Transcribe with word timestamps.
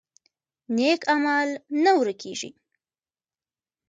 نیک 0.75 1.01
عمل 1.13 1.49
نه 1.83 1.91
ورک 1.99 2.17
کیږي 2.23 2.49